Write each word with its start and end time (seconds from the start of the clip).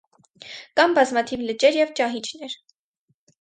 Կան 0.79 0.95
բազմաթիվ 0.99 1.43
լճեր 1.51 1.77
և 1.81 1.93
ճահիճներ։ 2.01 2.57